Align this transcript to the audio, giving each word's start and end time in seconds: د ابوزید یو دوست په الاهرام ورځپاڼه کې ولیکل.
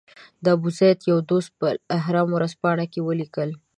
د 0.43 0.45
ابوزید 0.55 0.97
یو 1.11 1.17
دوست 1.29 1.49
په 1.59 1.65
الاهرام 1.73 2.27
ورځپاڼه 2.33 2.85
کې 2.91 2.99
ولیکل. 3.03 3.49